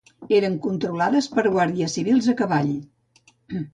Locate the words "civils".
1.99-2.31